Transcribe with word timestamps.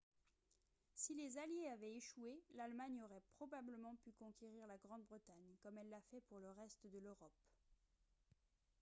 si 0.95 1.13
les 1.13 1.37
alliés 1.37 1.69
avaient 1.75 1.93
échoué 1.95 2.41
l'allemagne 2.55 2.99
aurait 3.03 3.21
probablement 3.35 3.95
pu 3.97 4.11
conquérir 4.13 4.65
la 4.65 4.79
grande-bretagne 4.79 5.55
comme 5.61 5.77
elle 5.77 5.89
l'a 5.89 6.01
fait 6.09 6.21
pour 6.21 6.39
le 6.39 6.49
reste 6.49 6.87
de 6.87 6.97
l'europe 6.97 7.35